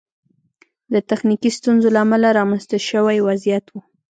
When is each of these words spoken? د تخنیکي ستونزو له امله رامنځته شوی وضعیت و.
د 0.93 0.95
تخنیکي 1.09 1.51
ستونزو 1.57 1.87
له 1.95 1.99
امله 2.05 2.29
رامنځته 2.39 2.77
شوی 2.89 3.17
وضعیت 3.27 3.65
و. 3.69 3.73